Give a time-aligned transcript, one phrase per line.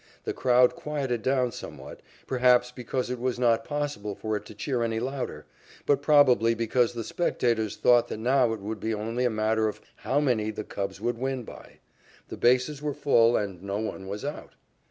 [0.23, 4.81] The crowd quieted down somewhat, perhaps because it was not possible for it to cheer
[4.81, 5.45] any louder,
[5.85, 9.79] but probably because the spectators thought that now it would be only a matter of
[9.97, 11.81] how many the Cubs would win by.
[12.29, 14.55] The bases were full, and no one was out.